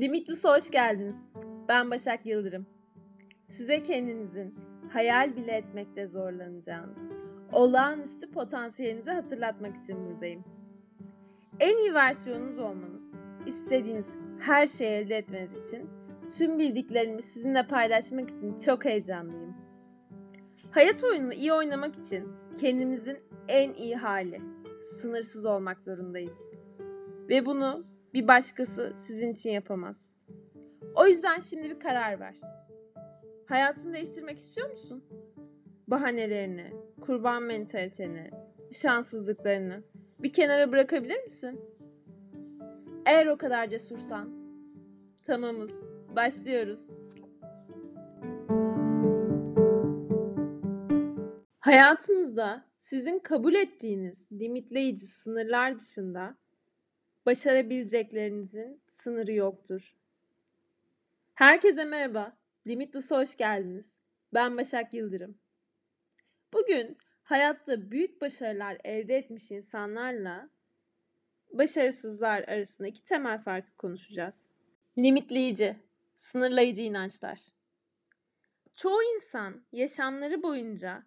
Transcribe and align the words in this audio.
Limitless'e 0.00 0.48
hoş 0.48 0.70
geldiniz. 0.70 1.24
Ben 1.68 1.90
Başak 1.90 2.26
Yıldırım. 2.26 2.66
Size 3.50 3.82
kendinizin 3.82 4.54
hayal 4.92 5.36
bile 5.36 5.52
etmekte 5.52 6.06
zorlanacağınız, 6.06 7.10
olağanüstü 7.52 8.30
potansiyelinizi 8.30 9.10
hatırlatmak 9.10 9.76
için 9.76 10.06
buradayım. 10.06 10.44
En 11.60 11.76
iyi 11.76 11.94
versiyonunuz 11.94 12.58
olmanız, 12.58 13.12
istediğiniz 13.46 14.14
her 14.40 14.66
şeyi 14.66 14.90
elde 14.90 15.16
etmeniz 15.16 15.66
için 15.66 15.90
tüm 16.38 16.58
bildiklerimi 16.58 17.22
sizinle 17.22 17.66
paylaşmak 17.66 18.30
için 18.30 18.58
çok 18.58 18.84
heyecanlıyım. 18.84 19.56
Hayat 20.70 21.04
oyununu 21.04 21.32
iyi 21.32 21.52
oynamak 21.52 21.94
için 21.94 22.28
kendimizin 22.60 23.18
en 23.48 23.72
iyi 23.72 23.96
hali, 23.96 24.40
sınırsız 24.82 25.46
olmak 25.46 25.82
zorundayız. 25.82 26.46
Ve 27.28 27.46
bunu 27.46 27.84
bir 28.14 28.28
başkası 28.28 28.92
sizin 28.96 29.32
için 29.32 29.50
yapamaz. 29.50 30.08
O 30.94 31.06
yüzden 31.06 31.40
şimdi 31.40 31.70
bir 31.70 31.80
karar 31.80 32.20
ver. 32.20 32.34
Hayatını 33.46 33.94
değiştirmek 33.94 34.38
istiyor 34.38 34.70
musun? 34.70 35.04
Bahanelerini, 35.86 36.72
kurban 37.00 37.42
mentaliteni, 37.42 38.30
şanssızlıklarını 38.72 39.82
bir 40.18 40.32
kenara 40.32 40.72
bırakabilir 40.72 41.22
misin? 41.22 41.60
Eğer 43.06 43.26
o 43.26 43.38
kadar 43.38 43.68
cesursan, 43.68 44.30
tamamız, 45.24 45.72
başlıyoruz. 46.16 46.90
Hayatınızda 51.60 52.64
sizin 52.78 53.18
kabul 53.18 53.54
ettiğiniz 53.54 54.32
limitleyici 54.32 55.06
sınırlar 55.06 55.78
dışında 55.78 56.36
başarabileceklerinizin 57.28 58.82
sınırı 58.86 59.32
yoktur. 59.32 59.94
Herkese 61.34 61.84
merhaba. 61.84 62.36
Limitless'a 62.66 63.18
hoş 63.18 63.36
geldiniz. 63.36 63.96
Ben 64.34 64.56
Başak 64.56 64.94
Yıldırım. 64.94 65.38
Bugün 66.52 66.98
hayatta 67.22 67.90
büyük 67.90 68.20
başarılar 68.20 68.78
elde 68.84 69.16
etmiş 69.16 69.50
insanlarla 69.50 70.50
başarısızlar 71.50 72.42
arasındaki 72.42 73.04
temel 73.04 73.42
farkı 73.42 73.76
konuşacağız. 73.76 74.48
Limitleyici, 74.98 75.76
sınırlayıcı 76.14 76.82
inançlar. 76.82 77.38
Çoğu 78.76 79.02
insan 79.14 79.64
yaşamları 79.72 80.42
boyunca 80.42 81.06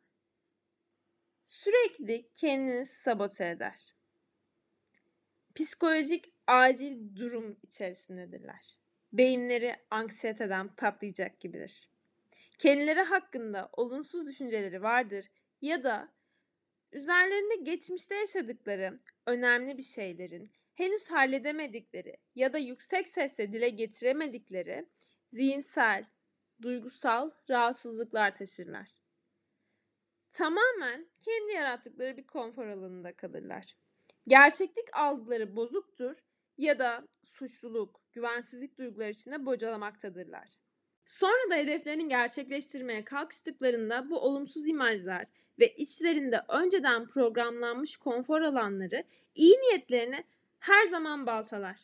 sürekli 1.41 2.29
kendini 2.33 2.85
sabote 2.85 3.49
eder. 3.49 4.00
Psikolojik 5.55 6.33
acil 6.47 7.15
durum 7.15 7.57
içerisindedirler. 7.63 8.77
Beyinleri 9.13 9.75
anksiyeteden 9.89 10.75
patlayacak 10.75 11.39
gibidir. 11.39 11.89
Kendileri 12.57 13.01
hakkında 13.01 13.69
olumsuz 13.73 14.27
düşünceleri 14.27 14.83
vardır 14.83 15.25
ya 15.61 15.83
da 15.83 16.11
üzerlerinde 16.91 17.55
geçmişte 17.55 18.15
yaşadıkları 18.15 18.99
önemli 19.25 19.77
bir 19.77 19.83
şeylerin 19.83 20.51
henüz 20.75 21.11
halledemedikleri 21.11 22.17
ya 22.35 22.53
da 22.53 22.57
yüksek 22.57 23.09
sesle 23.09 23.53
dile 23.53 23.69
getiremedikleri 23.69 24.85
zihinsel, 25.33 26.05
duygusal 26.61 27.31
rahatsızlıklar 27.49 28.35
taşırlar. 28.35 28.89
Tamamen 30.31 31.07
kendi 31.19 31.53
yarattıkları 31.53 32.17
bir 32.17 32.27
konfor 32.27 32.67
alanında 32.67 33.13
kalırlar. 33.15 33.75
Gerçeklik 34.31 34.95
algıları 34.97 35.55
bozuktur 35.55 36.15
ya 36.57 36.79
da 36.79 37.07
suçluluk, 37.23 38.01
güvensizlik 38.13 38.77
duyguları 38.77 39.09
içinde 39.09 39.45
bocalamaktadırlar. 39.45 40.47
Sonra 41.05 41.51
da 41.51 41.55
hedeflerini 41.55 42.07
gerçekleştirmeye 42.07 43.03
kalkıştıklarında 43.03 44.09
bu 44.09 44.19
olumsuz 44.19 44.67
imajlar 44.67 45.25
ve 45.59 45.67
içlerinde 45.75 46.43
önceden 46.49 47.07
programlanmış 47.07 47.97
konfor 47.97 48.41
alanları 48.41 49.03
iyi 49.35 49.53
niyetlerini 49.53 50.23
her 50.59 50.85
zaman 50.85 51.25
baltalar. 51.25 51.79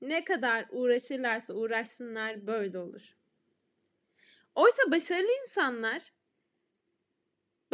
Ne 0.00 0.24
kadar 0.24 0.66
uğraşırlarsa 0.70 1.54
uğraşsınlar 1.54 2.46
böyle 2.46 2.78
olur. 2.78 3.16
Oysa 4.54 4.90
başarılı 4.90 5.32
insanlar 5.42 6.12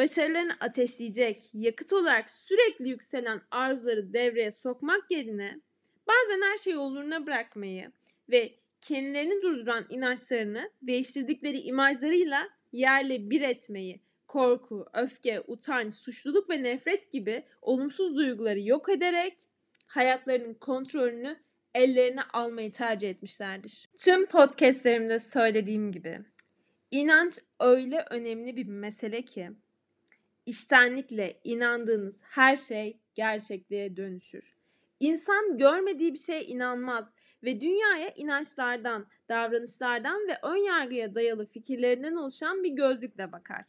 başarılarını 0.00 0.56
ateşleyecek, 0.61 1.50
yakıt 1.53 1.93
olarak 1.93 2.31
sürekli 2.31 2.88
yükselen 2.88 3.41
arzuları 3.50 4.12
devreye 4.12 4.50
sokmak 4.50 5.11
yerine 5.11 5.61
bazen 6.06 6.43
her 6.43 6.56
şeyi 6.56 6.77
oluruna 6.77 7.27
bırakmayı 7.27 7.93
ve 8.31 8.55
kendilerini 8.81 9.43
durduran 9.43 9.87
inançlarını 9.91 10.71
değiştirdikleri 10.83 11.60
imajlarıyla 11.60 12.49
yerle 12.72 13.31
bir 13.31 13.41
etmeyi, 13.41 14.00
korku, 14.28 14.87
öfke, 14.94 15.41
utanç, 15.47 15.94
suçluluk 15.94 16.50
ve 16.50 16.62
nefret 16.62 17.12
gibi 17.12 17.44
olumsuz 17.62 18.16
duyguları 18.16 18.60
yok 18.60 18.89
ederek 18.89 19.34
hayatlarının 19.87 20.55
kontrolünü 20.55 21.37
ellerine 21.75 22.22
almayı 22.33 22.72
tercih 22.72 23.10
etmişlerdir. 23.10 23.89
Tüm 23.99 24.27
podcastlerimde 24.27 25.19
söylediğim 25.19 25.93
gibi 25.93 26.21
inanç 26.91 27.39
öyle 27.60 28.05
önemli 28.10 28.56
bir 28.56 28.66
mesele 28.66 29.22
ki 29.22 29.50
İştenlikle 30.50 31.41
inandığınız 31.44 32.22
her 32.25 32.56
şey 32.56 33.00
gerçekliğe 33.15 33.97
dönüşür. 33.97 34.55
İnsan 35.00 35.59
görmediği 35.59 36.12
bir 36.12 36.19
şeye 36.19 36.44
inanmaz 36.44 37.11
ve 37.43 37.61
dünyaya 37.61 38.11
inançlardan, 38.16 39.06
davranışlardan 39.28 40.28
ve 40.28 40.39
ön 40.43 40.56
yargıya 40.56 41.15
dayalı 41.15 41.47
fikirlerinden 41.47 42.15
oluşan 42.15 42.65
bir 42.65 42.71
gözlükle 42.71 43.33
bakar. 43.33 43.65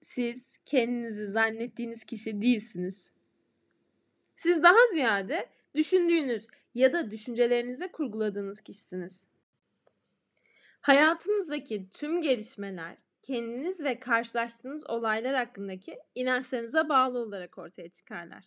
Siz 0.00 0.58
kendinizi 0.64 1.26
zannettiğiniz 1.26 2.04
kişi 2.04 2.42
değilsiniz. 2.42 3.12
Siz 4.36 4.62
daha 4.62 4.86
ziyade 4.92 5.48
düşündüğünüz 5.74 6.46
ya 6.74 6.92
da 6.92 7.10
düşüncelerinize 7.10 7.92
kurguladığınız 7.92 8.60
kişisiniz. 8.60 9.28
Hayatınızdaki 10.80 11.88
tüm 11.90 12.20
gelişmeler 12.20 12.96
kendiniz 13.26 13.84
ve 13.84 13.98
karşılaştığınız 13.98 14.90
olaylar 14.90 15.34
hakkındaki 15.34 15.98
inançlarınıza 16.14 16.88
bağlı 16.88 17.18
olarak 17.18 17.58
ortaya 17.58 17.88
çıkarlar. 17.88 18.44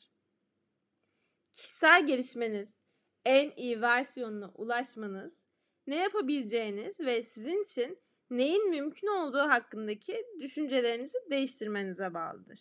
Kişisel 1.51 2.05
gelişmeniz, 2.05 2.81
en 3.25 3.51
iyi 3.55 3.81
versiyonuna 3.81 4.51
ulaşmanız, 4.55 5.43
ne 5.87 5.95
yapabileceğiniz 5.95 7.01
ve 7.01 7.23
sizin 7.23 7.63
için 7.63 7.99
neyin 8.29 8.69
mümkün 8.69 9.07
olduğu 9.07 9.49
hakkındaki 9.49 10.25
düşüncelerinizi 10.39 11.17
değiştirmenize 11.29 12.13
bağlıdır. 12.13 12.59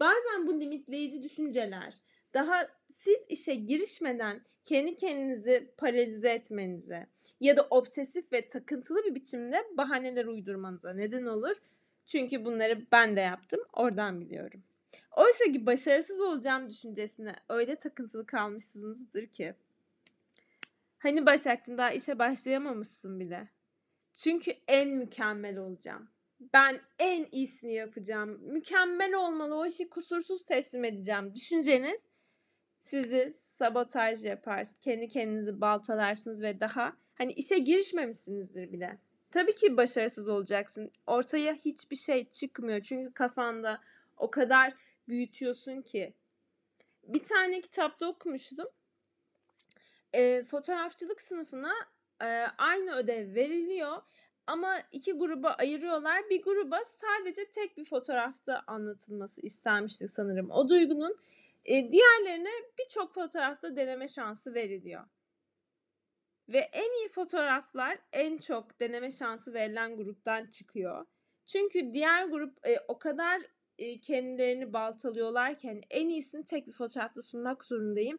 Bazen 0.00 0.46
bu 0.46 0.60
limitleyici 0.60 1.22
düşünceler 1.22 1.94
daha 2.34 2.68
siz 2.92 3.20
işe 3.28 3.54
girişmeden 3.54 4.40
kendi 4.64 4.96
kendinizi 4.96 5.70
paralize 5.76 6.30
etmenize 6.30 7.06
ya 7.40 7.56
da 7.56 7.66
obsesif 7.70 8.32
ve 8.32 8.48
takıntılı 8.48 9.04
bir 9.04 9.14
biçimde 9.14 9.64
bahaneler 9.76 10.24
uydurmanıza 10.24 10.92
neden 10.92 11.26
olur. 11.26 11.56
Çünkü 12.06 12.44
bunları 12.44 12.86
ben 12.92 13.16
de 13.16 13.20
yaptım, 13.20 13.60
oradan 13.72 14.20
biliyorum. 14.20 14.62
Oysa 15.16 15.44
ki 15.44 15.66
başarısız 15.66 16.20
olacağım 16.20 16.70
düşüncesine 16.70 17.34
öyle 17.48 17.76
takıntılı 17.76 18.26
kalmışsınızdır 18.26 19.26
ki. 19.26 19.54
Hani 20.98 21.26
Başak'cığım 21.26 21.76
daha 21.76 21.92
işe 21.92 22.18
başlayamamışsın 22.18 23.20
bile. 23.20 23.48
Çünkü 24.14 24.52
en 24.68 24.88
mükemmel 24.88 25.58
olacağım. 25.58 26.08
Ben 26.54 26.80
en 26.98 27.28
iyisini 27.32 27.74
yapacağım. 27.74 28.40
Mükemmel 28.42 29.14
olmalı 29.14 29.54
o 29.54 29.66
işi 29.66 29.90
kusursuz 29.90 30.44
teslim 30.44 30.84
edeceğim. 30.84 31.34
Düşünceniz 31.34 32.06
sizi 32.80 33.32
sabotaj 33.34 34.24
yapar, 34.24 34.66
kendi 34.80 35.08
kendinizi 35.08 35.60
baltalarsınız 35.60 36.42
ve 36.42 36.60
daha 36.60 36.96
hani 37.14 37.32
işe 37.32 37.58
girişmemişsinizdir 37.58 38.72
bile. 38.72 38.98
Tabii 39.30 39.54
ki 39.54 39.76
başarısız 39.76 40.28
olacaksın. 40.28 40.90
Ortaya 41.06 41.54
hiçbir 41.54 41.96
şey 41.96 42.30
çıkmıyor. 42.30 42.80
Çünkü 42.80 43.14
kafanda 43.14 43.80
o 44.16 44.30
kadar 44.30 44.74
büyütüyorsun 45.08 45.82
ki. 45.82 46.14
Bir 47.04 47.24
tane 47.24 47.60
kitapta 47.60 48.06
okumuştum. 48.08 48.66
E, 50.12 50.44
fotoğrafçılık 50.44 51.20
sınıfına 51.20 51.72
e, 52.22 52.26
aynı 52.58 52.94
ödev 52.94 53.34
veriliyor 53.34 54.02
ama 54.46 54.76
iki 54.92 55.12
gruba 55.12 55.50
ayırıyorlar. 55.50 56.30
Bir 56.30 56.42
gruba 56.42 56.84
sadece 56.84 57.50
tek 57.50 57.76
bir 57.76 57.84
fotoğrafta 57.84 58.62
anlatılması 58.66 59.40
istenmişti 59.40 60.08
sanırım. 60.08 60.50
O 60.50 60.68
duygunun 60.68 61.16
e, 61.68 61.92
diğerlerine 61.92 62.50
birçok 62.78 63.14
fotoğrafta 63.14 63.76
deneme 63.76 64.08
şansı 64.08 64.54
veriliyor. 64.54 65.04
Ve 66.48 66.58
en 66.58 67.00
iyi 67.00 67.08
fotoğraflar 67.08 67.98
en 68.12 68.38
çok 68.38 68.80
deneme 68.80 69.10
şansı 69.10 69.54
verilen 69.54 69.96
gruptan 69.96 70.46
çıkıyor. 70.46 71.06
Çünkü 71.46 71.92
diğer 71.92 72.24
grup 72.24 72.66
e, 72.66 72.80
o 72.88 72.98
kadar 72.98 73.42
e, 73.78 74.00
kendilerini 74.00 74.72
baltalıyorlar 74.72 75.56
ki 75.58 75.68
hani 75.68 75.80
en 75.90 76.08
iyisini 76.08 76.44
tek 76.44 76.66
bir 76.66 76.72
fotoğrafta 76.72 77.22
sunmak 77.22 77.64
zorundayım. 77.64 78.18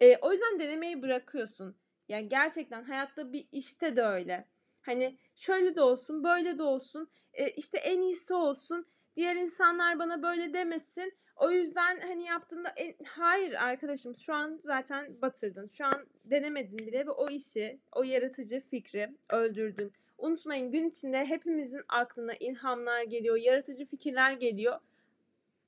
E, 0.00 0.16
o 0.16 0.32
yüzden 0.32 0.60
denemeyi 0.60 1.02
bırakıyorsun. 1.02 1.76
Yani 2.08 2.28
gerçekten 2.28 2.84
hayatta 2.84 3.32
bir 3.32 3.48
işte 3.52 3.96
de 3.96 4.02
öyle. 4.02 4.48
Hani 4.80 5.18
şöyle 5.34 5.76
de 5.76 5.82
olsun, 5.82 6.24
böyle 6.24 6.58
de 6.58 6.62
olsun, 6.62 7.10
e, 7.32 7.50
işte 7.50 7.78
en 7.78 8.00
iyisi 8.00 8.34
olsun. 8.34 8.86
Diğer 9.16 9.36
insanlar 9.36 9.98
bana 9.98 10.22
böyle 10.22 10.54
demesin. 10.54 11.18
O 11.40 11.50
yüzden 11.50 12.00
hani 12.00 12.24
yaptığımda 12.24 12.72
en... 12.76 12.94
hayır 13.06 13.52
arkadaşım 13.52 14.16
şu 14.16 14.34
an 14.34 14.60
zaten 14.64 15.22
batırdın. 15.22 15.68
Şu 15.68 15.86
an 15.86 16.06
denemedin 16.24 16.78
bile 16.78 17.06
ve 17.06 17.10
o 17.10 17.28
işi, 17.28 17.80
o 17.92 18.02
yaratıcı 18.02 18.60
fikri 18.60 19.14
öldürdün. 19.30 19.92
Unutmayın 20.18 20.72
gün 20.72 20.88
içinde 20.88 21.26
hepimizin 21.26 21.82
aklına 21.88 22.34
ilhamlar 22.34 23.02
geliyor, 23.02 23.36
yaratıcı 23.36 23.86
fikirler 23.86 24.32
geliyor. 24.32 24.80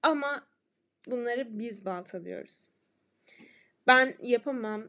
Ama 0.03 0.47
bunları 1.07 1.59
biz 1.59 1.85
baltalıyoruz. 1.85 2.69
Ben 3.87 4.17
yapamam. 4.23 4.89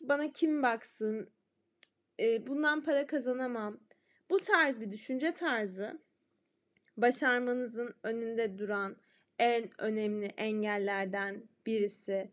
Bana 0.00 0.32
kim 0.32 0.62
baksın? 0.62 1.30
E, 2.20 2.46
bundan 2.46 2.84
para 2.84 3.06
kazanamam. 3.06 3.80
Bu 4.30 4.38
tarz 4.38 4.80
bir 4.80 4.90
düşünce 4.90 5.34
tarzı 5.34 5.98
başarmanızın 6.96 7.94
önünde 8.02 8.58
duran 8.58 8.96
en 9.40 9.70
önemli 9.78 10.26
engellerden 10.26 11.42
birisi. 11.66 12.30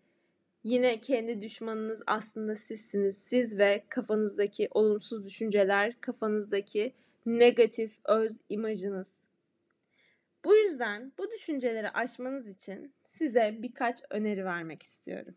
Yine 0.64 1.00
kendi 1.02 1.42
düşmanınız 1.42 2.04
aslında 2.08 2.56
sizsiniz. 2.56 3.18
Siz 3.18 3.60
ve 3.60 3.84
kafanızdaki 3.90 4.68
olumsuz 4.72 5.26
düşünceler, 5.26 6.02
kafanızdaki 6.02 6.94
negatif 7.26 8.00
öz 8.06 8.42
imajınız. 8.50 9.24
Bu 10.46 10.56
yüzden 10.56 11.12
bu 11.18 11.32
düşünceleri 11.32 11.90
aşmanız 11.90 12.50
için 12.50 12.94
size 13.06 13.56
birkaç 13.60 13.98
öneri 14.10 14.46
vermek 14.46 14.84
istiyorum. 14.84 15.36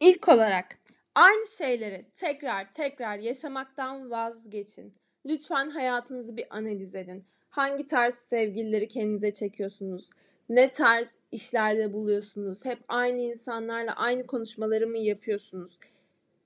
İlk 0.00 0.28
olarak 0.28 0.78
aynı 1.14 1.46
şeyleri 1.46 2.06
tekrar 2.14 2.72
tekrar 2.72 3.18
yaşamaktan 3.18 4.10
vazgeçin. 4.10 4.94
Lütfen 5.26 5.70
hayatınızı 5.70 6.36
bir 6.36 6.56
analiz 6.56 6.94
edin. 6.94 7.24
Hangi 7.50 7.84
tarz 7.84 8.14
sevgilileri 8.14 8.88
kendinize 8.88 9.32
çekiyorsunuz? 9.32 10.10
Ne 10.48 10.70
tarz 10.70 11.18
işlerde 11.32 11.92
buluyorsunuz? 11.92 12.64
Hep 12.64 12.78
aynı 12.88 13.20
insanlarla 13.20 13.92
aynı 13.96 14.26
konuşmaları 14.26 14.86
mı 14.86 14.98
yapıyorsunuz? 14.98 15.78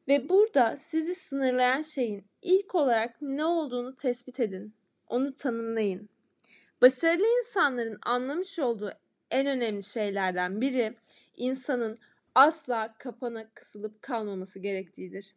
Ve 0.09 0.29
burada 0.29 0.77
sizi 0.81 1.15
sınırlayan 1.15 1.83
şeyin 1.83 2.25
ilk 2.43 2.75
olarak 2.75 3.23
ne 3.23 3.45
olduğunu 3.45 3.97
tespit 3.97 4.41
edin. 4.41 4.75
Onu 5.07 5.35
tanımlayın. 5.35 6.09
Başarılı 6.83 7.27
insanların 7.39 7.99
anlamış 8.03 8.59
olduğu 8.59 8.93
en 9.31 9.47
önemli 9.47 9.83
şeylerden 9.83 10.61
biri 10.61 10.95
insanın 11.37 11.99
asla 12.35 12.95
kapana 12.99 13.51
kısılıp 13.55 14.03
kalmaması 14.03 14.59
gerektiğidir. 14.59 15.35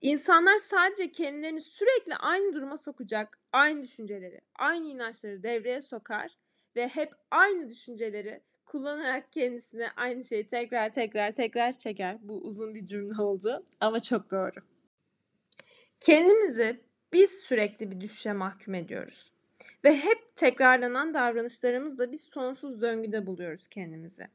İnsanlar 0.00 0.58
sadece 0.58 1.10
kendilerini 1.12 1.60
sürekli 1.60 2.16
aynı 2.16 2.54
duruma 2.54 2.76
sokacak, 2.76 3.38
aynı 3.52 3.82
düşünceleri, 3.82 4.40
aynı 4.54 4.86
inançları 4.88 5.42
devreye 5.42 5.82
sokar 5.82 6.30
ve 6.76 6.88
hep 6.88 7.12
aynı 7.30 7.68
düşünceleri 7.68 8.40
kullanarak 8.66 9.32
kendisine 9.32 9.88
aynı 9.96 10.24
şeyi 10.24 10.46
tekrar 10.46 10.92
tekrar 10.92 11.32
tekrar 11.32 11.72
çeker. 11.72 12.18
Bu 12.22 12.40
uzun 12.40 12.74
bir 12.74 12.84
cümle 12.84 13.22
oldu 13.22 13.64
ama 13.80 14.02
çok 14.02 14.30
doğru. 14.30 14.60
Kendimizi 16.00 16.80
biz 17.12 17.30
sürekli 17.30 17.90
bir 17.90 18.00
düşüşe 18.00 18.32
mahkum 18.32 18.74
ediyoruz. 18.74 19.32
Ve 19.84 19.96
hep 19.96 20.36
tekrarlanan 20.36 21.14
davranışlarımızla 21.14 22.12
bir 22.12 22.16
sonsuz 22.16 22.82
döngüde 22.82 23.26
buluyoruz 23.26 23.68
kendimizi 23.68 24.28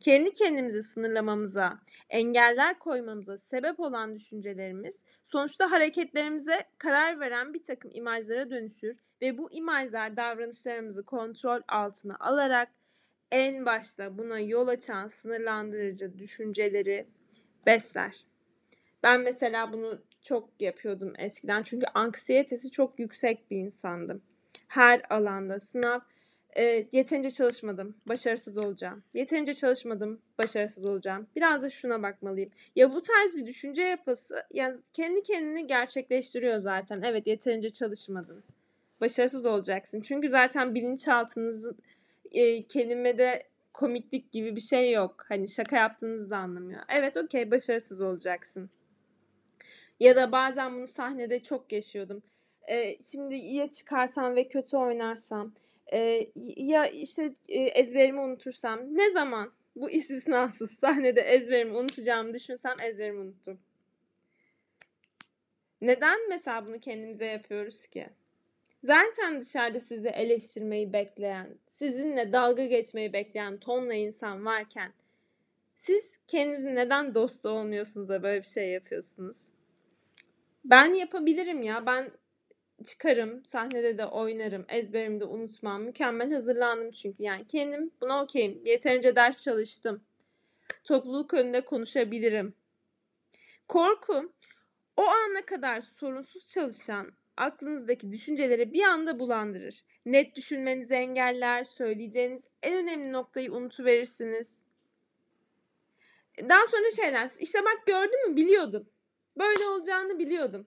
kendi 0.00 0.32
kendimizi 0.32 0.82
sınırlamamıza, 0.82 1.78
engeller 2.10 2.78
koymamıza 2.78 3.36
sebep 3.36 3.80
olan 3.80 4.14
düşüncelerimiz 4.14 5.02
sonuçta 5.22 5.70
hareketlerimize 5.70 6.64
karar 6.78 7.20
veren 7.20 7.54
bir 7.54 7.62
takım 7.62 7.90
imajlara 7.94 8.50
dönüşür 8.50 8.96
ve 9.22 9.38
bu 9.38 9.52
imajlar 9.52 10.16
davranışlarımızı 10.16 11.04
kontrol 11.04 11.60
altına 11.68 12.16
alarak 12.20 12.68
en 13.32 13.66
başta 13.66 14.18
buna 14.18 14.38
yol 14.38 14.68
açan 14.68 15.08
sınırlandırıcı 15.08 16.18
düşünceleri 16.18 17.06
besler. 17.66 18.24
Ben 19.02 19.20
mesela 19.20 19.72
bunu 19.72 19.98
çok 20.22 20.48
yapıyordum 20.60 21.12
eskiden 21.18 21.62
çünkü 21.62 21.86
anksiyetesi 21.94 22.70
çok 22.70 22.98
yüksek 22.98 23.50
bir 23.50 23.56
insandım. 23.56 24.22
Her 24.68 25.02
alanda 25.10 25.58
sınav 25.58 26.00
e, 26.56 26.86
yeterince 26.92 27.30
çalışmadım, 27.30 27.96
başarısız 28.06 28.58
olacağım. 28.58 29.02
Yeterince 29.14 29.54
çalışmadım, 29.54 30.20
başarısız 30.38 30.84
olacağım. 30.84 31.26
Biraz 31.36 31.62
da 31.62 31.70
şuna 31.70 32.02
bakmalıyım. 32.02 32.50
Ya 32.76 32.92
bu 32.92 33.02
tarz 33.02 33.36
bir 33.36 33.46
düşünce 33.46 33.82
yapısı 33.82 34.46
yani 34.52 34.78
kendi 34.92 35.22
kendini 35.22 35.66
gerçekleştiriyor 35.66 36.58
zaten. 36.58 37.02
Evet 37.02 37.26
yeterince 37.26 37.70
çalışmadın. 37.70 38.44
Başarısız 39.00 39.46
olacaksın. 39.46 40.00
Çünkü 40.00 40.28
zaten 40.28 40.74
bilinçaltınızın 40.74 41.78
e, 42.32 42.66
kelimede 42.66 43.42
komiklik 43.72 44.32
gibi 44.32 44.56
bir 44.56 44.60
şey 44.60 44.92
yok. 44.92 45.24
Hani 45.28 45.48
şaka 45.48 45.76
yaptığınızı 45.76 46.30
da 46.30 46.36
anlamıyor. 46.36 46.82
Evet 46.88 47.16
okey 47.16 47.50
başarısız 47.50 48.00
olacaksın. 48.00 48.70
Ya 50.00 50.16
da 50.16 50.32
bazen 50.32 50.76
bunu 50.76 50.86
sahnede 50.86 51.42
çok 51.42 51.72
yaşıyordum. 51.72 52.22
E, 52.68 53.02
şimdi 53.02 53.36
ya 53.36 53.70
çıkarsam 53.70 54.36
ve 54.36 54.48
kötü 54.48 54.76
oynarsam 54.76 55.52
e, 55.92 56.30
ya 56.56 56.86
işte 56.86 57.30
e, 57.48 57.62
ezberimi 57.62 58.20
unutursam 58.20 58.80
ne 58.96 59.10
zaman 59.10 59.52
bu 59.76 59.90
istisnasız 59.90 60.70
sahnede 60.70 61.20
ezberimi 61.20 61.76
unutacağımı 61.76 62.34
düşünsem 62.34 62.76
ezberimi 62.82 63.20
unuttum. 63.20 63.60
Neden 65.80 66.28
mesela 66.28 66.66
bunu 66.66 66.80
kendimize 66.80 67.26
yapıyoruz 67.26 67.86
ki? 67.86 68.08
Zaten 68.82 69.40
dışarıda 69.40 69.80
sizi 69.80 70.08
eleştirmeyi 70.08 70.92
bekleyen, 70.92 71.58
sizinle 71.66 72.32
dalga 72.32 72.64
geçmeyi 72.64 73.12
bekleyen 73.12 73.58
tonla 73.58 73.94
insan 73.94 74.44
varken 74.44 74.92
siz 75.76 76.18
kendinizin 76.26 76.76
neden 76.76 77.14
dostu 77.14 77.48
olmuyorsunuz 77.48 78.08
da 78.08 78.22
böyle 78.22 78.42
bir 78.42 78.48
şey 78.48 78.68
yapıyorsunuz? 78.68 79.52
Ben 80.64 80.94
yapabilirim 80.94 81.62
ya. 81.62 81.86
Ben 81.86 82.10
çıkarım, 82.84 83.44
sahnede 83.44 83.98
de 83.98 84.06
oynarım, 84.06 84.64
ezberimde 84.68 85.24
unutmam. 85.24 85.82
Mükemmel 85.82 86.32
hazırlandım 86.32 86.90
çünkü. 86.90 87.22
Yani 87.22 87.46
kendim 87.46 87.90
buna 88.00 88.22
okeyim. 88.22 88.62
Yeterince 88.66 89.16
ders 89.16 89.44
çalıştım. 89.44 90.04
Topluluk 90.84 91.34
önünde 91.34 91.64
konuşabilirim. 91.64 92.54
Korku 93.68 94.32
o 94.96 95.02
ana 95.02 95.46
kadar 95.46 95.80
sorunsuz 95.80 96.46
çalışan 96.46 97.12
aklınızdaki 97.38 98.12
düşünceleri 98.12 98.72
bir 98.72 98.82
anda 98.82 99.18
bulandırır. 99.18 99.84
Net 100.06 100.36
düşünmenizi 100.36 100.94
engeller, 100.94 101.64
söyleyeceğiniz 101.64 102.46
en 102.62 102.74
önemli 102.74 103.12
noktayı 103.12 103.52
unutuverirsiniz. 103.52 104.62
Daha 106.48 106.66
sonra 106.66 106.90
şeyler, 106.90 107.30
işte 107.40 107.58
bak 107.64 107.86
gördün 107.86 108.30
mü 108.30 108.36
biliyordum. 108.36 108.88
Böyle 109.38 109.64
olacağını 109.64 110.18
biliyordum. 110.18 110.66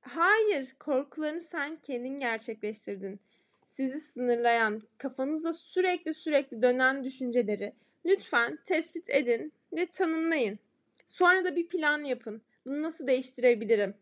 Hayır, 0.00 0.74
korkularını 0.78 1.40
sen 1.40 1.76
kendin 1.76 2.18
gerçekleştirdin. 2.18 3.20
Sizi 3.66 4.00
sınırlayan, 4.00 4.80
kafanızda 4.98 5.52
sürekli 5.52 6.14
sürekli 6.14 6.62
dönen 6.62 7.04
düşünceleri 7.04 7.72
lütfen 8.06 8.58
tespit 8.64 9.10
edin 9.10 9.52
ve 9.72 9.86
tanımlayın. 9.86 10.58
Sonra 11.06 11.44
da 11.44 11.56
bir 11.56 11.68
plan 11.68 12.04
yapın. 12.04 12.42
Bunu 12.66 12.82
nasıl 12.82 13.06
değiştirebilirim? 13.06 13.94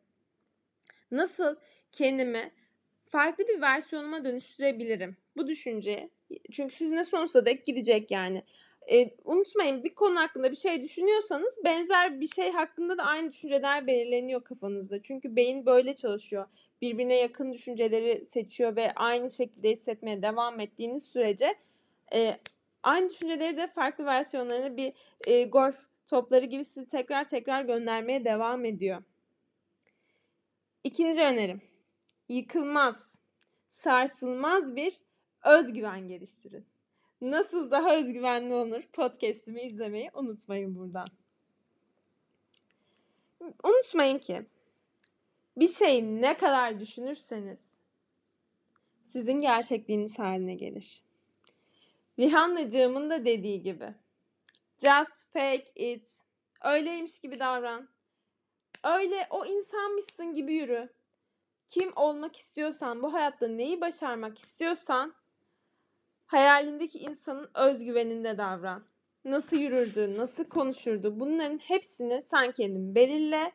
Nasıl 1.11 1.57
kendimi 1.93 2.53
farklı 3.09 3.49
bir 3.49 3.61
versiyonuma 3.61 4.25
dönüştürebilirim? 4.25 5.17
Bu 5.37 5.47
düşünce. 5.47 6.11
Çünkü 6.53 6.77
sizinle 6.77 7.05
sonsuza 7.05 7.47
dek 7.47 7.65
gidecek 7.65 8.11
yani. 8.11 8.43
E, 8.91 9.11
unutmayın 9.25 9.85
bir 9.85 9.95
konu 9.95 10.21
hakkında 10.21 10.51
bir 10.51 10.57
şey 10.57 10.83
düşünüyorsanız 10.83 11.59
benzer 11.65 12.21
bir 12.21 12.27
şey 12.27 12.51
hakkında 12.51 12.99
da 12.99 13.03
aynı 13.03 13.33
düşünceler 13.33 13.87
belirleniyor 13.87 14.45
kafanızda. 14.45 15.03
Çünkü 15.03 15.37
beyin 15.37 15.67
böyle 15.67 15.93
çalışıyor. 15.93 16.47
Birbirine 16.83 17.17
yakın 17.17 17.53
düşünceleri 17.53 18.25
seçiyor 18.25 18.77
ve 18.77 18.93
aynı 18.93 19.31
şekilde 19.31 19.71
hissetmeye 19.71 20.23
devam 20.23 20.61
ettiğiniz 20.61 21.05
sürece 21.05 21.55
e, 22.15 22.39
aynı 22.83 23.11
düşünceleri 23.11 23.57
de 23.57 23.67
farklı 23.67 24.05
versiyonlarını 24.05 24.77
bir 24.77 24.93
e, 25.27 25.45
golf 25.45 25.77
topları 26.07 26.45
gibi 26.45 26.65
sizi 26.65 26.87
tekrar 26.87 27.25
tekrar 27.25 27.63
göndermeye 27.63 28.25
devam 28.25 28.65
ediyor. 28.65 29.03
İkinci 30.85 31.23
önerim. 31.23 31.72
Yıkılmaz, 32.33 33.19
sarsılmaz 33.69 34.77
bir 34.77 34.99
özgüven 35.45 36.09
geliştirin. 36.09 36.67
Nasıl 37.21 37.71
daha 37.71 37.97
özgüvenli 37.97 38.55
olur 38.55 38.83
podcast'imi 38.93 39.63
izlemeyi 39.63 40.11
unutmayın 40.15 40.75
buradan. 40.77 41.07
Unutmayın 43.41 44.19
ki 44.19 44.47
bir 45.57 45.69
şeyi 45.69 46.23
ne 46.23 46.37
kadar 46.37 46.81
düşünürseniz 46.81 47.79
sizin 49.05 49.39
gerçekliğiniz 49.39 50.19
haline 50.19 50.55
gelir. 50.55 51.03
Rihanna'cığımın 52.19 53.11
da 53.11 53.25
dediği 53.25 53.63
gibi 53.63 53.95
just 54.79 55.33
fake 55.33 55.73
it 55.77 56.23
Öyleymiş 56.65 57.19
gibi 57.19 57.41
davran. 57.41 57.89
Öyle 58.85 59.27
o 59.31 59.47
insanmışsın 59.47 60.35
gibi 60.35 60.55
yürü. 60.55 61.02
Kim 61.73 61.93
olmak 61.97 62.37
istiyorsan, 62.37 63.03
bu 63.03 63.13
hayatta 63.13 63.49
neyi 63.49 63.81
başarmak 63.81 64.39
istiyorsan 64.39 65.15
hayalindeki 66.27 66.99
insanın 66.99 67.51
özgüveninde 67.55 68.39
davran. 68.39 68.85
Nasıl 69.25 69.57
yürürdü, 69.57 70.17
nasıl 70.19 70.45
konuşurdu 70.45 71.21
bunların 71.21 71.59
hepsini 71.59 72.23
sen 72.23 72.53
kendin 72.53 72.95
belirle 72.95 73.53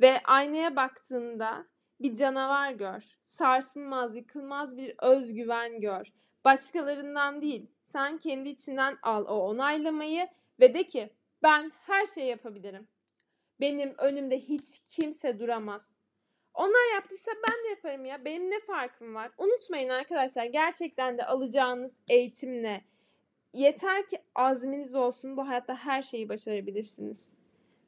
ve 0.00 0.20
aynaya 0.24 0.76
baktığında 0.76 1.66
bir 2.00 2.16
canavar 2.16 2.72
gör. 2.72 3.02
Sarsılmaz, 3.22 4.16
yıkılmaz 4.16 4.76
bir 4.76 4.94
özgüven 4.98 5.80
gör. 5.80 6.12
Başkalarından 6.44 7.42
değil, 7.42 7.66
sen 7.84 8.18
kendi 8.18 8.48
içinden 8.48 8.98
al 9.02 9.24
o 9.24 9.34
onaylamayı 9.34 10.28
ve 10.60 10.74
de 10.74 10.82
ki 10.82 11.10
ben 11.42 11.72
her 11.86 12.06
şeyi 12.06 12.28
yapabilirim. 12.28 12.88
Benim 13.60 13.94
önümde 13.98 14.38
hiç 14.38 14.80
kimse 14.88 15.38
duramaz. 15.38 15.97
Onlar 16.58 16.94
yaptıysa 16.94 17.30
ben 17.48 17.64
de 17.64 17.68
yaparım 17.68 18.04
ya. 18.04 18.24
Benim 18.24 18.50
ne 18.50 18.60
farkım 18.60 19.14
var? 19.14 19.30
Unutmayın 19.38 19.88
arkadaşlar 19.88 20.44
gerçekten 20.44 21.18
de 21.18 21.26
alacağınız 21.26 21.96
eğitimle 22.08 22.84
yeter 23.54 24.06
ki 24.06 24.18
azminiz 24.34 24.94
olsun 24.94 25.36
bu 25.36 25.48
hayatta 25.48 25.74
her 25.74 26.02
şeyi 26.02 26.28
başarabilirsiniz. 26.28 27.32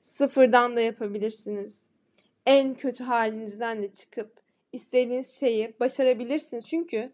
Sıfırdan 0.00 0.76
da 0.76 0.80
yapabilirsiniz. 0.80 1.90
En 2.46 2.74
kötü 2.74 3.04
halinizden 3.04 3.82
de 3.82 3.92
çıkıp 3.92 4.40
istediğiniz 4.72 5.40
şeyi 5.40 5.80
başarabilirsiniz. 5.80 6.66
Çünkü 6.66 7.12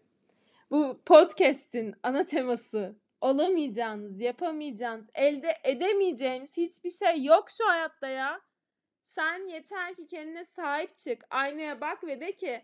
bu 0.71 0.99
podcast'in 1.05 1.95
ana 2.03 2.25
teması 2.25 2.95
olamayacağınız, 3.21 4.21
yapamayacağınız, 4.21 5.09
elde 5.15 5.53
edemeyeceğiniz 5.63 6.57
hiçbir 6.57 6.89
şey 6.89 7.23
yok 7.23 7.49
şu 7.49 7.67
hayatta 7.67 8.07
ya. 8.07 8.46
Sen 9.07 9.47
yeter 9.47 9.95
ki 9.95 10.07
kendine 10.07 10.45
sahip 10.45 10.97
çık. 10.97 11.25
Aynaya 11.29 11.81
bak 11.81 12.03
ve 12.03 12.21
de 12.21 12.35
ki 12.35 12.61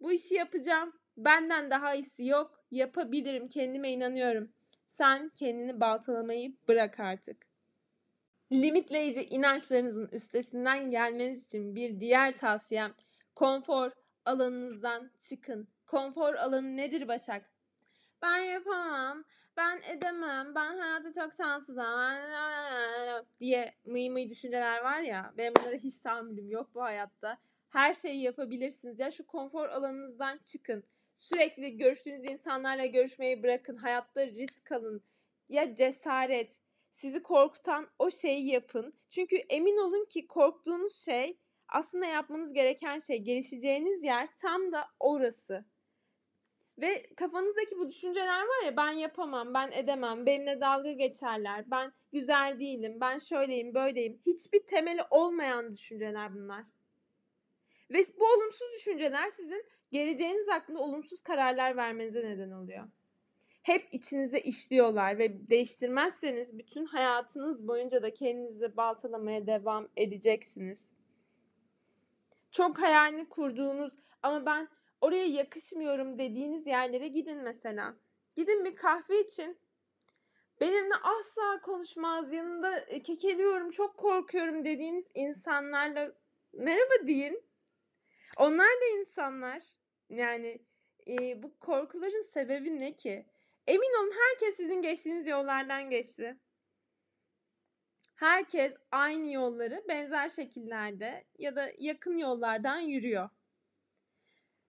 bu 0.00 0.12
işi 0.12 0.34
yapacağım. 0.34 0.92
Benden 1.16 1.70
daha 1.70 1.94
iyisi 1.94 2.24
yok. 2.24 2.64
Yapabilirim. 2.70 3.48
Kendime 3.48 3.92
inanıyorum. 3.92 4.52
Sen 4.88 5.28
kendini 5.28 5.80
baltalamayı 5.80 6.56
bırak 6.68 7.00
artık. 7.00 7.46
Limitleyici 8.52 9.24
inançlarınızın 9.24 10.08
üstesinden 10.12 10.90
gelmeniz 10.90 11.44
için 11.44 11.74
bir 11.74 12.00
diğer 12.00 12.36
tavsiyem 12.36 12.94
konfor 13.34 13.90
alanınızdan 14.24 15.10
çıkın. 15.20 15.68
Konfor 15.86 16.34
alanı 16.34 16.76
nedir 16.76 17.08
Başak? 17.08 17.53
Ben 18.24 18.38
yapamam, 18.38 19.24
ben 19.56 19.80
edemem, 19.92 20.54
ben 20.54 20.78
hayatta 20.78 21.12
çok 21.12 21.34
şanssızım 21.34 21.84
diye 23.40 23.74
mıy 23.84 24.10
mıy 24.10 24.28
düşünceler 24.28 24.80
var 24.80 25.00
ya. 25.00 25.34
Benim 25.38 25.52
bunlara 25.60 25.76
hiç 25.76 26.00
tahammülüm 26.00 26.50
yok 26.50 26.70
bu 26.74 26.82
hayatta. 26.82 27.38
Her 27.68 27.94
şeyi 27.94 28.22
yapabilirsiniz. 28.22 28.98
Ya 28.98 29.10
şu 29.10 29.26
konfor 29.26 29.68
alanınızdan 29.68 30.40
çıkın. 30.44 30.84
Sürekli 31.14 31.76
görüştüğünüz 31.76 32.30
insanlarla 32.30 32.86
görüşmeyi 32.86 33.42
bırakın. 33.42 33.76
Hayatta 33.76 34.26
risk 34.26 34.72
alın. 34.72 35.02
Ya 35.48 35.74
cesaret. 35.74 36.60
Sizi 36.92 37.22
korkutan 37.22 37.88
o 37.98 38.10
şeyi 38.10 38.46
yapın. 38.46 38.94
Çünkü 39.10 39.36
emin 39.36 39.76
olun 39.76 40.04
ki 40.04 40.26
korktuğunuz 40.26 40.96
şey 40.96 41.38
aslında 41.68 42.06
yapmanız 42.06 42.52
gereken 42.52 42.98
şey. 42.98 43.18
Gelişeceğiniz 43.18 44.04
yer 44.04 44.28
tam 44.36 44.72
da 44.72 44.84
orası. 45.00 45.64
Ve 46.78 47.02
kafanızdaki 47.16 47.78
bu 47.78 47.88
düşünceler 47.88 48.42
var 48.42 48.64
ya 48.64 48.76
ben 48.76 48.92
yapamam, 48.92 49.54
ben 49.54 49.70
edemem, 49.72 50.26
benimle 50.26 50.60
dalga 50.60 50.92
geçerler, 50.92 51.70
ben 51.70 51.92
güzel 52.12 52.60
değilim, 52.60 52.98
ben 53.00 53.18
şöyleyim, 53.18 53.74
böyleyim. 53.74 54.20
Hiçbir 54.26 54.66
temeli 54.66 55.00
olmayan 55.10 55.72
düşünceler 55.72 56.34
bunlar. 56.34 56.64
Ve 57.90 58.04
bu 58.18 58.24
olumsuz 58.24 58.68
düşünceler 58.74 59.30
sizin 59.30 59.66
geleceğiniz 59.92 60.48
hakkında 60.48 60.78
olumsuz 60.78 61.22
kararlar 61.22 61.76
vermenize 61.76 62.24
neden 62.24 62.50
oluyor. 62.50 62.84
Hep 63.62 63.88
içinize 63.92 64.40
işliyorlar 64.40 65.18
ve 65.18 65.50
değiştirmezseniz 65.50 66.58
bütün 66.58 66.86
hayatınız 66.86 67.68
boyunca 67.68 68.02
da 68.02 68.14
kendinizi 68.14 68.76
baltalamaya 68.76 69.46
devam 69.46 69.88
edeceksiniz. 69.96 70.90
Çok 72.50 72.78
hayalini 72.78 73.28
kurduğunuz 73.28 73.96
ama 74.22 74.46
ben 74.46 74.68
oraya 75.04 75.26
yakışmıyorum 75.26 76.18
dediğiniz 76.18 76.66
yerlere 76.66 77.08
gidin 77.08 77.38
mesela. 77.38 77.94
Gidin 78.34 78.64
bir 78.64 78.76
kahve 78.76 79.20
için. 79.20 79.58
Benimle 80.60 80.94
asla 80.94 81.60
konuşmaz, 81.62 82.32
yanında 82.32 82.78
e, 82.78 83.02
kekeliyorum, 83.02 83.70
çok 83.70 83.96
korkuyorum 83.96 84.64
dediğiniz 84.64 85.04
insanlarla 85.14 86.12
merhaba 86.52 87.06
deyin. 87.06 87.42
Onlar 88.38 88.66
da 88.66 88.98
insanlar. 89.00 89.62
Yani 90.10 90.58
e, 91.08 91.42
bu 91.42 91.58
korkuların 91.58 92.22
sebebi 92.22 92.80
ne 92.80 92.96
ki? 92.96 93.26
Emin 93.66 94.02
olun 94.02 94.12
herkes 94.28 94.56
sizin 94.56 94.82
geçtiğiniz 94.82 95.26
yollardan 95.26 95.90
geçti. 95.90 96.36
Herkes 98.16 98.74
aynı 98.90 99.32
yolları 99.32 99.84
benzer 99.88 100.28
şekillerde 100.28 101.24
ya 101.38 101.56
da 101.56 101.70
yakın 101.78 102.16
yollardan 102.16 102.78
yürüyor. 102.78 103.28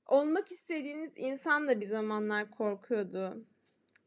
Olmak 0.05 0.51
istediğiniz 0.51 1.11
insan 1.15 1.67
da 1.67 1.81
bir 1.81 1.85
zamanlar 1.85 2.51
korkuyordu. 2.51 3.45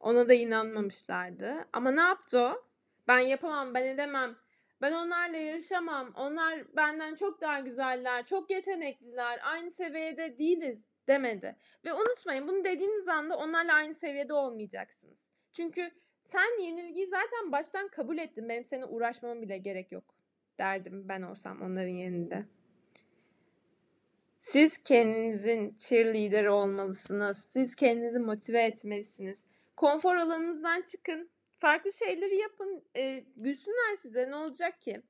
Ona 0.00 0.28
da 0.28 0.34
inanmamışlardı. 0.34 1.54
Ama 1.72 1.90
ne 1.90 2.00
yaptı 2.00 2.38
o? 2.40 2.64
Ben 3.08 3.18
yapamam, 3.18 3.74
ben 3.74 3.84
edemem. 3.86 4.36
Ben 4.80 4.92
onlarla 4.92 5.36
yarışamam. 5.36 6.12
Onlar 6.14 6.76
benden 6.76 7.14
çok 7.14 7.40
daha 7.40 7.60
güzeller, 7.60 8.26
çok 8.26 8.50
yetenekliler. 8.50 9.40
Aynı 9.42 9.70
seviyede 9.70 10.38
değiliz 10.38 10.84
demedi. 11.08 11.56
Ve 11.84 11.92
unutmayın 11.92 12.48
bunu 12.48 12.64
dediğiniz 12.64 13.08
anda 13.08 13.36
onlarla 13.36 13.74
aynı 13.74 13.94
seviyede 13.94 14.32
olmayacaksınız. 14.32 15.26
Çünkü 15.52 15.90
sen 16.22 16.62
yenilgiyi 16.62 17.06
zaten 17.06 17.52
baştan 17.52 17.88
kabul 17.88 18.18
ettin. 18.18 18.48
Benim 18.48 18.64
seninle 18.64 18.86
uğraşmama 18.86 19.42
bile 19.42 19.58
gerek 19.58 19.92
yok 19.92 20.18
derdim 20.58 21.08
ben 21.08 21.22
olsam 21.22 21.62
onların 21.62 21.88
yerinde. 21.88 22.44
Siz 24.38 24.78
kendinizin 24.82 25.76
cheerleader 25.76 26.44
olmalısınız. 26.44 27.38
Siz 27.38 27.74
kendinizi 27.74 28.18
motive 28.18 28.62
etmelisiniz. 28.62 29.44
Konfor 29.76 30.16
alanınızdan 30.16 30.82
çıkın. 30.82 31.30
Farklı 31.58 31.92
şeyleri 31.92 32.36
yapın. 32.36 32.84
E, 32.96 33.24
gülsünler 33.36 33.94
size. 33.96 34.30
Ne 34.30 34.36
olacak 34.36 34.80
ki? 34.80 35.02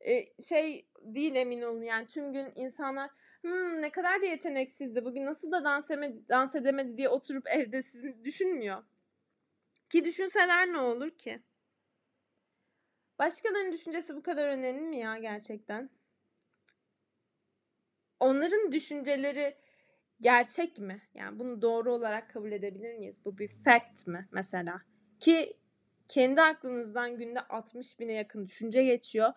E, 0.00 0.42
şey 0.42 0.88
değil 1.00 1.34
emin 1.34 1.62
olun 1.62 1.82
yani 1.82 2.06
tüm 2.06 2.32
gün 2.32 2.52
insanlar 2.54 3.10
hmm, 3.40 3.82
ne 3.82 3.90
kadar 3.90 4.22
da 4.22 4.26
yeteneksizdi 4.26 5.04
bugün 5.04 5.26
nasıl 5.26 5.52
da 5.52 5.64
dans, 5.64 5.90
emedi, 5.90 6.28
dans 6.28 6.54
edemedi 6.54 6.96
diye 6.96 7.08
oturup 7.08 7.46
evde 7.46 7.82
sizin 7.82 8.24
düşünmüyor. 8.24 8.84
Ki 9.90 10.04
düşünseler 10.04 10.72
ne 10.72 10.78
olur 10.78 11.10
ki? 11.10 11.42
Başkalarının 13.18 13.72
düşüncesi 13.72 14.16
bu 14.16 14.22
kadar 14.22 14.48
önemli 14.48 14.86
mi 14.86 14.98
ya 14.98 15.18
gerçekten? 15.18 15.90
Onların 18.20 18.72
düşünceleri 18.72 19.56
gerçek 20.20 20.78
mi? 20.78 21.02
Yani 21.14 21.38
bunu 21.38 21.62
doğru 21.62 21.92
olarak 21.92 22.30
kabul 22.30 22.52
edebilir 22.52 22.94
miyiz? 22.94 23.24
Bu 23.24 23.38
bir 23.38 23.48
fact 23.48 24.06
mi 24.06 24.28
mesela? 24.32 24.82
Ki 25.20 25.56
kendi 26.08 26.42
aklınızdan 26.42 27.16
günde 27.16 27.40
60 27.40 28.00
bine 28.00 28.12
yakın 28.12 28.46
düşünce 28.46 28.84
geçiyor. 28.84 29.32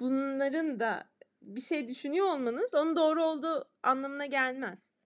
Bunların 0.00 0.80
da 0.80 1.10
bir 1.42 1.60
şey 1.60 1.88
düşünüyor 1.88 2.26
olmanız 2.26 2.74
onun 2.74 2.96
doğru 2.96 3.24
olduğu 3.24 3.70
anlamına 3.82 4.26
gelmez. 4.26 4.96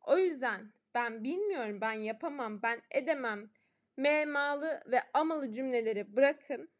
O 0.00 0.18
yüzden 0.18 0.72
ben 0.94 1.24
bilmiyorum, 1.24 1.80
ben 1.80 1.92
yapamam, 1.92 2.62
ben 2.62 2.82
edemem 2.90 3.50
memalı 3.96 4.82
ve 4.86 5.02
amalı 5.14 5.52
cümleleri 5.52 6.16
bırakın. 6.16 6.70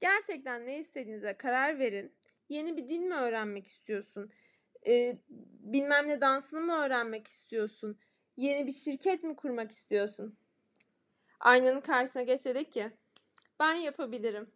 Gerçekten 0.00 0.66
ne 0.66 0.78
istediğinize 0.78 1.36
karar 1.36 1.78
verin. 1.78 2.14
Yeni 2.48 2.76
bir 2.76 2.88
dil 2.88 3.00
mi 3.00 3.14
öğrenmek 3.14 3.66
istiyorsun? 3.66 4.32
E, 4.86 5.18
bilmem 5.60 6.08
ne 6.08 6.20
dansını 6.20 6.60
mı 6.60 6.74
öğrenmek 6.74 7.28
istiyorsun? 7.28 7.98
Yeni 8.36 8.66
bir 8.66 8.72
şirket 8.72 9.24
mi 9.24 9.36
kurmak 9.36 9.72
istiyorsun? 9.72 10.38
Aynanın 11.40 11.80
karşısına 11.80 12.22
geç 12.22 12.46
ve 12.46 12.54
de 12.54 12.64
ki 12.64 12.90
ben 13.60 13.74
yapabilirim. 13.74 14.50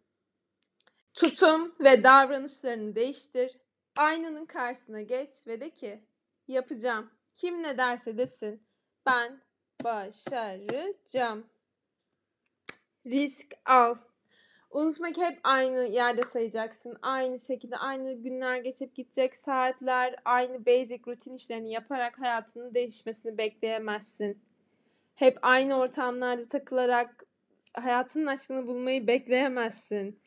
Tutum 1.13 1.75
ve 1.79 2.03
davranışlarını 2.03 2.95
değiştir. 2.95 3.57
Aynanın 3.95 4.45
karşısına 4.45 5.01
geç 5.01 5.47
ve 5.47 5.61
de 5.61 5.69
ki 5.69 6.03
yapacağım. 6.47 7.11
Kim 7.35 7.63
ne 7.63 7.77
derse 7.77 8.17
desin 8.17 8.63
ben 9.05 9.41
başaracağım. 9.83 11.47
Risk 13.05 13.53
al. 13.65 13.95
Unutma 14.69 15.11
ki 15.11 15.21
hep 15.21 15.39
aynı 15.43 15.83
yerde 15.83 16.21
sayacaksın. 16.21 16.97
Aynı 17.01 17.39
şekilde 17.39 17.77
aynı 17.77 18.13
günler 18.13 18.57
geçip 18.57 18.95
gidecek 18.95 19.35
saatler, 19.35 20.15
aynı 20.25 20.65
basic 20.65 21.01
rutin 21.07 21.35
işlerini 21.35 21.71
yaparak 21.71 22.19
hayatının 22.19 22.73
değişmesini 22.73 23.37
bekleyemezsin. 23.37 24.41
Hep 25.15 25.39
aynı 25.41 25.79
ortamlarda 25.79 26.45
takılarak 26.45 27.25
hayatının 27.73 28.25
aşkını 28.25 28.67
bulmayı 28.67 29.07
bekleyemezsin. 29.07 30.19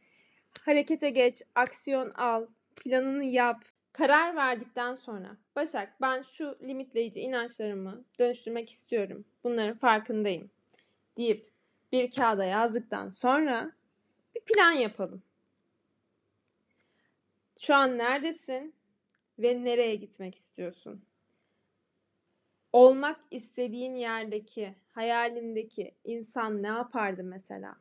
Harekete 0.60 1.10
geç, 1.10 1.42
aksiyon 1.54 2.10
al, 2.10 2.46
planını 2.76 3.24
yap. 3.24 3.64
Karar 3.92 4.36
verdikten 4.36 4.94
sonra 4.94 5.36
Başak 5.56 6.00
ben 6.00 6.22
şu 6.22 6.58
limitleyici 6.62 7.20
inançlarımı 7.20 8.04
dönüştürmek 8.18 8.70
istiyorum. 8.70 9.24
Bunların 9.44 9.78
farkındayım 9.78 10.50
deyip 11.16 11.50
bir 11.92 12.10
kağıda 12.10 12.44
yazdıktan 12.44 13.08
sonra 13.08 13.72
plan 14.54 14.72
yapalım. 14.72 15.22
Şu 17.58 17.74
an 17.74 17.98
neredesin 17.98 18.74
ve 19.38 19.64
nereye 19.64 19.94
gitmek 19.94 20.34
istiyorsun? 20.34 21.04
Olmak 22.72 23.20
istediğin 23.30 23.94
yerdeki, 23.94 24.74
hayalindeki 24.92 25.94
insan 26.04 26.62
ne 26.62 26.66
yapardı 26.66 27.24
mesela? 27.24 27.76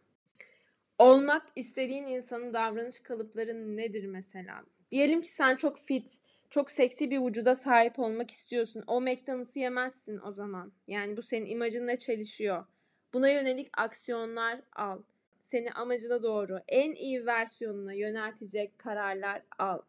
Olmak 0.98 1.48
istediğin 1.56 2.06
insanın 2.06 2.54
davranış 2.54 3.00
kalıpları 3.00 3.78
nedir 3.78 4.06
mesela? 4.06 4.64
Diyelim 4.92 5.22
ki 5.22 5.34
sen 5.34 5.56
çok 5.56 5.80
fit, 5.80 6.18
çok 6.50 6.72
seksi 6.72 7.12
bir 7.12 7.22
vücuda 7.22 7.56
sahip 7.56 8.00
olmak 8.00 8.32
istiyorsun. 8.32 8.84
O 8.88 9.02
McDonald's'ı 9.02 9.60
yemezsin 9.60 10.20
o 10.26 10.32
zaman. 10.32 10.72
Yani 10.88 11.18
bu 11.18 11.22
senin 11.22 11.46
imajınla 11.46 11.98
çelişiyor. 11.98 12.66
Buna 13.14 13.30
yönelik 13.30 13.70
aksiyonlar 13.78 14.62
al. 14.76 15.02
Seni 15.50 15.72
amacına 15.72 16.24
doğru 16.24 16.60
en 16.68 16.96
iyi 16.96 17.26
versiyonuna 17.26 17.94
yöneltecek 17.94 18.80
kararlar 18.80 19.42
al. 19.60 19.82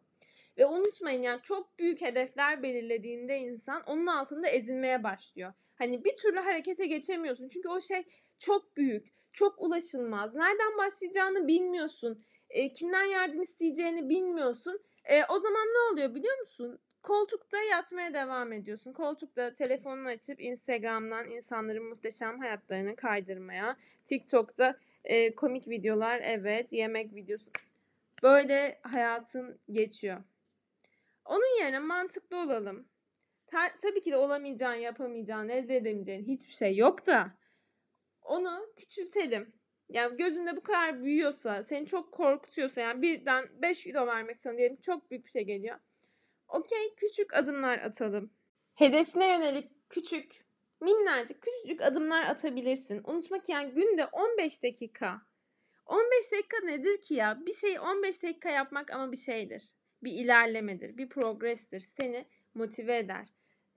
Ve 0.57 0.65
unutmayın 0.65 1.21
yani 1.21 1.41
çok 1.43 1.79
büyük 1.79 2.01
hedefler 2.01 2.63
belirlediğinde 2.63 3.37
insan 3.37 3.83
onun 3.83 4.05
altında 4.05 4.47
ezilmeye 4.47 5.03
başlıyor. 5.03 5.53
Hani 5.75 6.05
bir 6.05 6.17
türlü 6.17 6.39
harekete 6.39 6.85
geçemiyorsun. 6.85 7.47
Çünkü 7.47 7.69
o 7.69 7.81
şey 7.81 8.03
çok 8.39 8.77
büyük, 8.77 9.07
çok 9.33 9.61
ulaşılmaz. 9.61 10.35
Nereden 10.35 10.77
başlayacağını 10.77 11.47
bilmiyorsun. 11.47 12.23
E, 12.49 12.73
kimden 12.73 13.05
yardım 13.05 13.41
isteyeceğini 13.41 14.09
bilmiyorsun. 14.09 14.79
E, 15.05 15.25
o 15.25 15.39
zaman 15.39 15.67
ne 15.67 15.93
oluyor 15.93 16.15
biliyor 16.15 16.39
musun? 16.39 16.79
Koltukta 17.03 17.57
yatmaya 17.57 18.13
devam 18.13 18.53
ediyorsun. 18.53 18.93
Koltukta 18.93 19.53
telefonunu 19.53 20.07
açıp 20.07 20.41
Instagram'dan 20.41 21.31
insanların 21.31 21.89
muhteşem 21.89 22.39
hayatlarını 22.39 22.95
kaydırmaya, 22.95 23.77
TikTok'ta 24.05 24.77
e, 25.03 25.35
komik 25.35 25.67
videolar 25.67 26.19
evet, 26.23 26.73
yemek 26.73 27.15
videosu. 27.15 27.45
Böyle 28.23 28.79
hayatın 28.83 29.59
geçiyor. 29.71 30.23
Onun 31.25 31.59
yerine 31.59 31.79
mantıklı 31.79 32.37
olalım. 32.37 32.87
Ta- 33.47 33.77
tabii 33.81 34.01
ki 34.01 34.11
de 34.11 34.17
olamayacağın, 34.17 34.75
yapamayacağın, 34.75 35.49
elde 35.49 35.75
edemeyeceğin 35.75 36.23
hiçbir 36.23 36.53
şey 36.53 36.75
yok 36.75 37.05
da 37.05 37.31
onu 38.21 38.73
küçültelim. 38.77 39.53
Yani 39.89 40.17
gözünde 40.17 40.55
bu 40.55 40.63
kadar 40.63 41.03
büyüyorsa, 41.03 41.63
seni 41.63 41.85
çok 41.85 42.11
korkutuyorsa 42.11 42.81
yani 42.81 43.01
birden 43.01 43.49
5 43.61 43.83
kilo 43.83 44.07
vermek 44.07 44.41
sana 44.41 44.57
diyelim 44.57 44.81
çok 44.81 45.11
büyük 45.11 45.25
bir 45.25 45.31
şey 45.31 45.43
geliyor. 45.43 45.79
Okey 46.47 46.95
küçük 46.97 47.33
adımlar 47.33 47.79
atalım. 47.79 48.33
Hedefine 48.75 49.27
yönelik 49.27 49.89
küçük, 49.89 50.45
minnacık 50.81 51.41
küçücük 51.41 51.81
adımlar 51.81 52.23
atabilirsin. 52.23 53.01
Unutma 53.03 53.39
ki 53.39 53.51
yani 53.51 53.71
günde 53.71 54.05
15 54.05 54.63
dakika. 54.63 55.21
15 55.85 56.31
dakika 56.31 56.57
nedir 56.63 57.01
ki 57.01 57.13
ya? 57.13 57.45
Bir 57.45 57.53
şeyi 57.53 57.79
15 57.79 58.23
dakika 58.23 58.49
yapmak 58.49 58.91
ama 58.91 59.11
bir 59.11 59.17
şeydir. 59.17 59.73
Bir 60.03 60.11
ilerlemedir, 60.11 60.97
bir 60.97 61.09
progrestir. 61.09 61.79
Seni 61.79 62.25
motive 62.53 62.97
eder. 62.97 63.27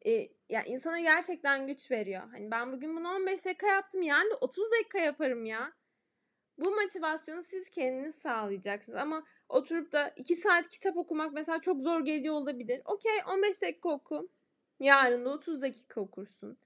Ee, 0.06 0.28
ya 0.48 0.62
insana 0.64 1.00
gerçekten 1.00 1.66
güç 1.66 1.90
veriyor. 1.90 2.22
Hani 2.30 2.50
ben 2.50 2.72
bugün 2.72 2.96
bunu 2.96 3.08
15 3.08 3.44
dakika 3.44 3.66
yaptım, 3.66 4.02
yarın 4.02 4.30
da 4.30 4.36
30 4.40 4.70
dakika 4.70 4.98
yaparım 4.98 5.44
ya. 5.44 5.72
Bu 6.58 6.70
motivasyonu 6.70 7.42
siz 7.42 7.70
kendiniz 7.70 8.14
sağlayacaksınız. 8.14 8.98
Ama 8.98 9.24
oturup 9.48 9.92
da 9.92 10.12
2 10.16 10.36
saat 10.36 10.68
kitap 10.68 10.96
okumak 10.96 11.32
mesela 11.32 11.60
çok 11.60 11.82
zor 11.82 12.04
geliyor 12.04 12.34
olabilir. 12.34 12.82
Okey 12.84 13.12
15 13.28 13.62
dakika 13.62 13.88
oku. 13.88 14.28
Yarın 14.80 15.24
da 15.24 15.30
30 15.30 15.62
dakika 15.62 16.00
okursun. 16.00 16.58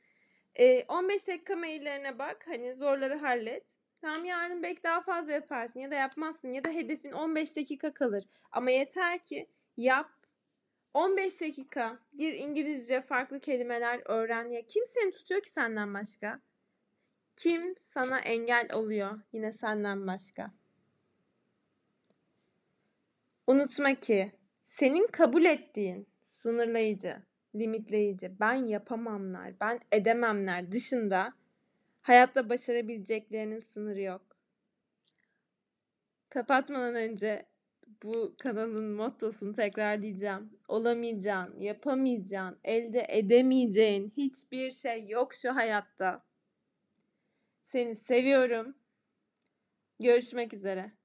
Ee, 0.58 0.84
15 0.88 1.28
dakika 1.28 1.56
maillerine 1.56 2.18
bak. 2.18 2.46
Hani 2.46 2.74
zorları 2.74 3.18
hallet. 3.18 3.78
Tamam 4.00 4.24
yarın 4.24 4.62
belki 4.62 4.82
daha 4.82 5.00
fazla 5.00 5.32
yaparsın 5.32 5.80
ya 5.80 5.90
da 5.90 5.94
yapmazsın 5.94 6.50
ya 6.50 6.64
da 6.64 6.68
hedefin 6.70 7.12
15 7.12 7.56
dakika 7.56 7.94
kalır. 7.94 8.24
Ama 8.52 8.70
yeter 8.70 9.24
ki 9.24 9.48
yap. 9.76 10.10
15 10.94 11.40
dakika 11.40 11.98
gir 12.16 12.34
İngilizce 12.34 13.00
farklı 13.02 13.40
kelimeler 13.40 14.02
öğren 14.04 14.50
ya. 14.50 14.66
Kim 14.66 14.86
seni 14.86 15.10
tutuyor 15.10 15.40
ki 15.40 15.50
senden 15.50 15.94
başka? 15.94 16.40
Kim 17.36 17.76
sana 17.76 18.18
engel 18.18 18.68
oluyor 18.72 19.20
yine 19.32 19.52
senden 19.52 20.06
başka? 20.06 20.50
Unutma 23.46 23.94
ki 23.94 24.32
senin 24.64 25.06
kabul 25.06 25.44
ettiğin 25.44 26.08
sınırlayıcı, 26.22 27.22
limitleyici, 27.54 28.40
ben 28.40 28.54
yapamamlar, 28.54 29.60
ben 29.60 29.80
edememler 29.92 30.72
dışında 30.72 31.32
hayatta 32.02 32.48
başarabileceklerinin 32.48 33.58
sınırı 33.58 34.00
yok. 34.00 34.22
Kapatmadan 36.28 36.94
önce 36.94 37.46
bu 38.02 38.34
kanalın 38.38 38.92
mottosunu 38.92 39.52
tekrar 39.52 40.02
diyeceğim. 40.02 40.50
Olamayacağın, 40.68 41.60
yapamayacağın, 41.60 42.58
elde 42.64 43.06
edemeyeceğin 43.08 44.12
hiçbir 44.16 44.70
şey 44.70 45.08
yok 45.08 45.34
şu 45.34 45.54
hayatta. 45.54 46.24
Seni 47.62 47.94
seviyorum. 47.94 48.76
Görüşmek 50.00 50.54
üzere. 50.54 50.97